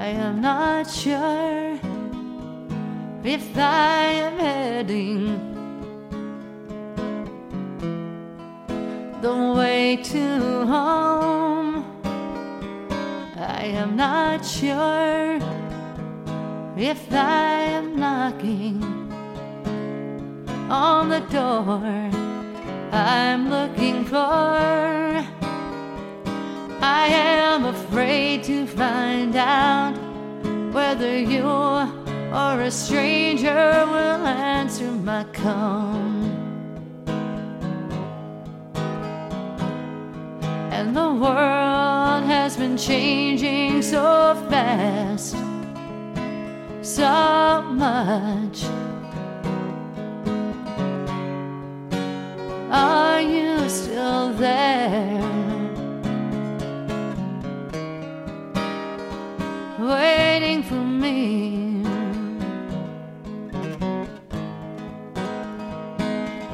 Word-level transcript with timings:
I 0.00 0.06
am 0.06 0.40
not 0.40 0.90
sure 0.90 1.78
if 3.22 3.54
I 3.54 4.04
am 4.24 4.38
heading 4.38 5.36
the 9.20 9.54
way 9.58 9.96
to 9.96 10.64
home. 10.64 11.84
I 13.36 13.64
am 13.64 13.94
not 13.94 14.42
sure 14.42 15.38
if 16.78 17.12
I 17.12 17.60
am 17.76 17.94
knocking 18.00 18.82
on 20.70 21.10
the 21.10 21.20
door 21.28 22.10
I'm 22.90 23.50
looking 23.50 24.06
for. 24.06 24.16
I 26.82 27.19
afraid 28.10 28.42
to 28.42 28.66
find 28.66 29.36
out 29.36 29.94
whether 30.72 31.16
you 31.16 31.44
or 31.44 32.60
a 32.60 32.68
stranger 32.68 33.86
will 33.86 34.26
answer 34.26 34.90
my 34.90 35.22
call. 35.32 35.94
And 40.72 40.96
the 40.96 41.12
world 41.24 42.24
has 42.24 42.56
been 42.56 42.76
changing 42.76 43.80
so 43.80 44.34
fast, 44.50 45.36
so 46.82 47.62
much. 47.62 48.64
Are 52.72 53.20
you 53.20 53.68
still 53.68 54.32
there? 54.32 55.19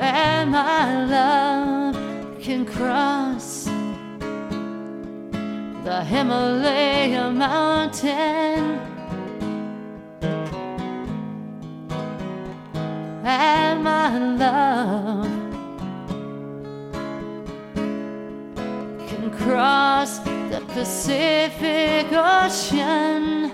And 0.08 0.52
my 0.52 1.04
love 1.04 1.96
can 2.40 2.64
cross 2.64 3.64
the 5.84 6.04
Himalaya 6.04 7.32
mountain. 7.32 8.78
And 13.24 13.82
my 13.82 14.16
love 14.44 15.26
can 19.08 19.30
cross 19.36 20.20
the 20.20 20.62
Pacific 20.68 22.06
Ocean. 22.12 23.50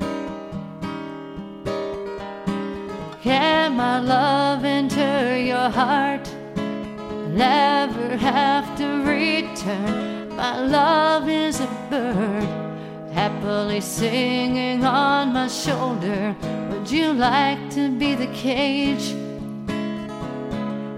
Can 3.23 3.75
my 3.77 4.01
love 4.01 4.67
enter 4.67 5.39
your 5.39 5.71
heart? 5.71 6.29
Never 7.33 8.15
have 8.19 8.77
to 8.77 8.87
return. 9.05 10.37
My 10.37 10.61
love 10.61 11.31
is 11.31 11.61
a 11.61 11.67
bird 11.89 12.45
happily 13.15 13.81
singing 13.81 14.85
on 14.85 15.33
my 15.33 15.49
shoulder. 15.49 16.37
Would 16.71 16.91
you 16.91 17.15
like 17.15 17.71
to 17.71 17.89
be 17.89 18.15
the 18.15 18.27
cage? 18.35 19.15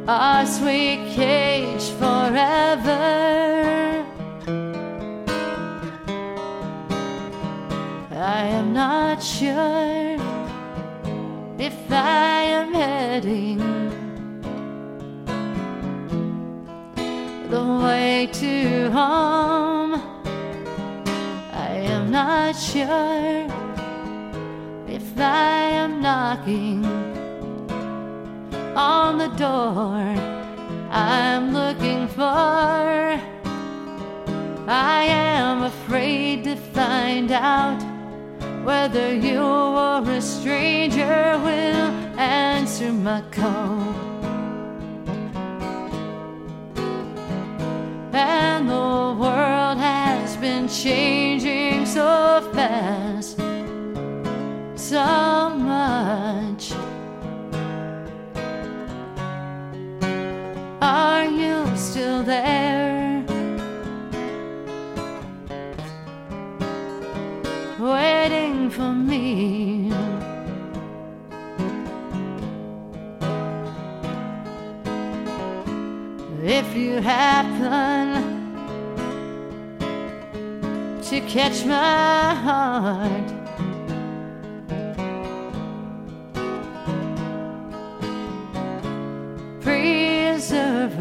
Our 0.08 0.44
sweet 0.44 1.06
cage 1.14 1.84
forever. 2.00 4.04
I 8.10 8.40
am 8.58 8.72
not 8.72 9.22
sure 9.22 10.18
if 11.60 11.92
I 11.92 12.42
am 12.58 12.74
heading 12.74 14.03
the 17.54 17.66
way 17.84 18.28
to 18.32 18.90
home. 18.90 19.92
I 21.52 21.70
am 21.94 22.10
not 22.10 22.56
sure 22.56 23.46
if 24.88 25.06
I 25.16 25.60
am 25.82 26.02
knocking 26.02 26.84
on 28.74 29.18
the 29.18 29.32
door 29.46 30.02
I'm 30.90 31.52
looking 31.52 32.08
for. 32.08 32.24
I 34.66 35.00
am 35.04 35.62
afraid 35.62 36.42
to 36.44 36.56
find 36.56 37.30
out 37.30 37.80
whether 38.64 39.14
you 39.14 39.40
or 39.40 40.02
a 40.18 40.20
stranger 40.20 41.38
will 41.46 41.86
answer 42.18 42.92
my 42.92 43.22
call. 43.30 44.13
Changing 50.82 51.86
so 51.86 52.50
fast, 52.52 53.38
so 54.74 55.50
much. 55.56 56.72
Are 60.82 61.26
you 61.26 61.64
still 61.76 62.24
there? 62.24 63.24
Waiting 67.78 68.68
for 68.70 68.92
me. 68.92 69.92
If 76.42 76.74
you 76.74 77.00
happen 77.00 78.43
to 81.14 81.20
catch 81.28 81.64
my 81.64 82.34
heart. 82.34 83.28
Preserve 89.60 90.94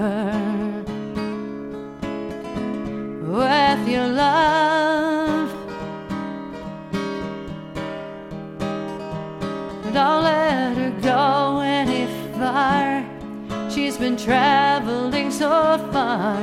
so 15.43 15.77
far. 15.91 16.39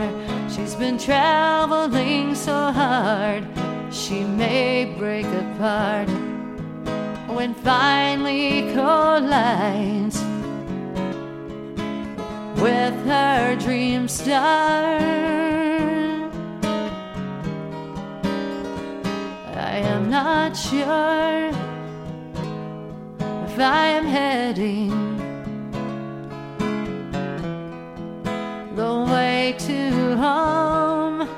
She's 0.50 0.74
been 0.74 0.98
traveling 0.98 2.34
so 2.34 2.70
hard. 2.70 3.42
She 3.90 4.24
may 4.24 4.94
break 4.98 5.24
apart 5.44 6.10
when 7.36 7.54
finally 7.54 8.70
collides 8.74 10.18
with 12.60 12.96
her 13.12 13.56
dream 13.64 14.06
star. 14.06 14.98
I 19.72 19.76
am 19.92 20.10
not 20.10 20.54
sure 20.54 21.48
if 23.46 23.58
I 23.58 23.82
am 23.98 24.04
heading 24.04 25.09
to 29.58 30.16
home. 30.16 31.28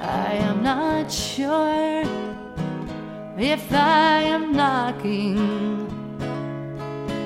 I 0.00 0.34
am 0.34 0.62
not 0.62 1.10
sure 1.10 2.04
if 3.36 3.72
I 3.72 4.22
am 4.22 4.52
knocking 4.52 5.38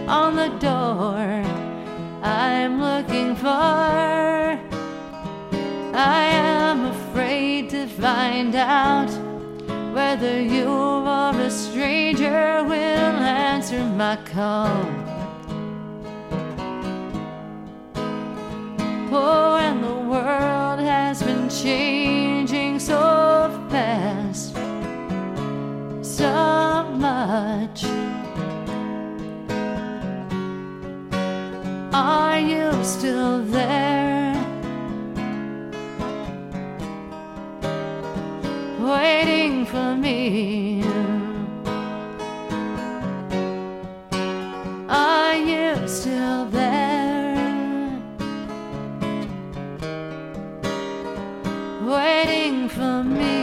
on 0.08 0.37
the 0.37 0.49
door 0.58 1.44
I'm 2.23 2.81
looking 2.81 3.37
for. 3.37 3.49
I 5.96 6.25
am 6.25 6.87
afraid 6.87 7.70
to 7.70 7.87
find 7.87 8.55
out 8.55 9.11
whether 9.94 10.41
you 10.41 10.69
or 10.69 11.31
a 11.38 11.50
stranger 11.50 12.64
will 12.64 13.19
answer 13.52 13.85
my 13.85 14.17
call. 14.25 15.13
Oh, 19.16 19.56
and 19.58 19.84
the 19.84 19.94
world 19.94 20.81
has 20.81 21.22
been 21.22 21.49
changing 21.49 22.81
so 22.81 23.49
fast, 23.70 24.55
so 26.02 26.82
much. 26.99 27.84
Are 31.93 32.40
you 32.40 32.72
still 32.82 33.44
there? 33.44 34.34
Waiting 38.81 39.64
for 39.64 39.94
me. 39.94 40.74
for 52.75 53.05
me. 53.05 53.33